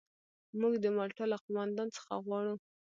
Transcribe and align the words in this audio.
موږ 0.59 0.73
د 0.83 0.85
مالټا 0.95 1.25
له 1.31 1.37
قوماندان 1.43 1.87
څخه 1.95 2.11
غواړو. 2.25 2.53